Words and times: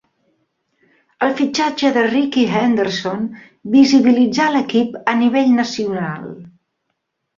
El 1.25 1.33
fitxatge 1.41 1.91
de 1.97 2.05
Rickey 2.07 2.47
Henderson 2.59 3.21
visibilitzà 3.77 4.47
a 4.49 4.55
l'equip 4.57 4.99
a 5.15 5.19
nivell 5.21 5.57
nacional. 5.63 6.27